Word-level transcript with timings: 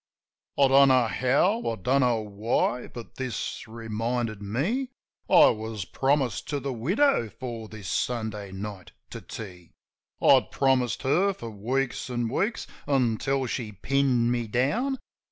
I 0.57 0.67
don't 0.69 0.87
know 0.87 1.05
how, 1.05 1.59
I 1.69 1.75
don't 1.75 2.01
know 2.01 2.21
why, 2.21 2.87
but 2.87 3.17
this 3.17 3.67
reminded 3.67 4.41
me 4.41 4.89
I 5.29 5.49
was 5.49 5.85
promised 5.85 6.47
to 6.49 6.59
the 6.59 6.73
widow 6.73 7.29
for 7.29 7.67
this 7.67 7.87
Sunday 7.87 8.51
night 8.51 8.93
to 9.11 9.21
tea. 9.21 9.73
I'd 10.19 10.49
promised 10.49 11.03
her 11.03 11.33
for 11.35 11.51
weeks 11.51 12.09
an' 12.09 12.29
weeks, 12.29 12.65
until 12.87 13.45
she 13.45 13.73
pinned 13.73 14.31
me 14.31 14.47
down. 14.47 14.97